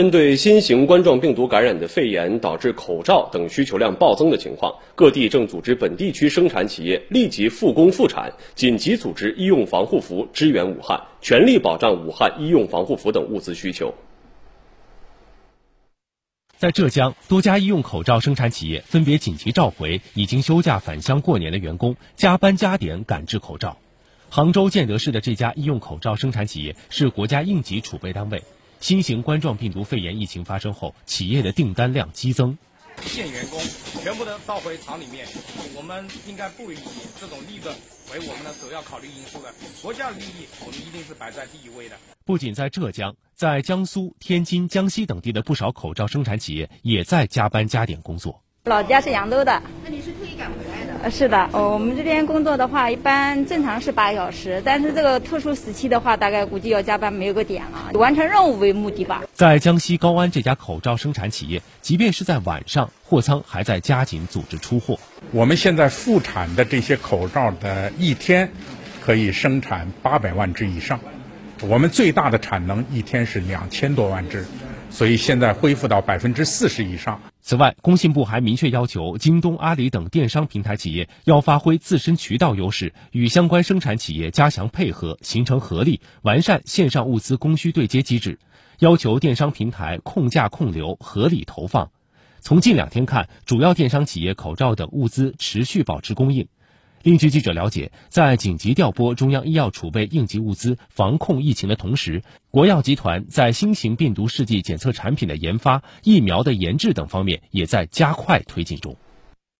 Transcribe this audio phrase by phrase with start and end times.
[0.00, 13.92] 针对新型冠状病毒感染的肺炎导致口罩等需求量暴增的情况，各地正组织本地区生产企业立即复工复产，紧急组织医用防护服支援武汉，全力保障武汉医用防护服等物资需求。
[16.56, 23.76] 在浙江，多家医用口罩生产企业分别紧急召回已经休假返乡过年的员工，加班加点赶制口罩。
[24.30, 28.42] 杭州建德市的这家医用口罩生产企业是国家应急储备单位。
[28.80, 32.56] 新型冠状病毒肺炎疫情发生后，企业的订单量激增。
[33.02, 33.60] 现员工
[34.02, 35.26] 全部都倒回厂里面，
[35.76, 36.76] 我们应该不以
[37.20, 37.74] 这种利润
[38.12, 39.52] 为我们的首要考虑因素的。
[39.82, 41.96] 国家利益，我们一定是摆在第一位的。
[42.24, 48.42] 不仅在浙江，在江苏、天津、江西等地的不少口罩生产企业也在加班加点工作。
[48.64, 50.56] 老家是扬州的，那你是特意赶回？
[51.02, 59.22] 呃，是的，我们这边工作的话，一般正常是八小时，但是这个特殊时期的话，大概估计要加班没有个点了，完成任务为目的吧。
[59.32, 64.98] 在江西高安这家口罩生产企业，即便是在晚上，货仓还在加紧组织出货。
[65.32, 68.52] 我们现在复产的这些口罩的一天，
[69.00, 71.00] 可以生产八百万只以上，
[71.62, 74.44] 我们最大的产能一天是两千多万只。
[74.90, 77.20] 所以现在恢复到百分之四十以上。
[77.40, 88.38] 此外，工信部还明确要求京东、阿里等电商平台企业要发挥自身渠道优势，与相关生产企业加强配合，形成合力，完善线上物资供需对接机制。
[88.80, 91.90] 要求电商平台控价控流，合理投放。
[92.40, 96.48] 从近两天看，主要电商企业口罩等物资持续保持供应。
[97.02, 108.98] 另据记者了解，在紧急调拨中央医药储备应急物资防控疫情的同时，国药集团在新型病毒试剂检测产品的研发、疫苗的研制等方面也在加快推进中。